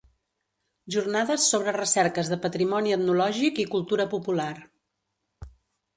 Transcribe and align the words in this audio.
Jornades 0.95 1.43
sobre 1.51 1.75
recerques 1.77 2.33
de 2.33 2.39
Patrimoni 2.47 2.97
Etnològic 2.97 3.63
i 3.65 3.69
Cultura 3.77 4.11
Popular. 4.15 4.53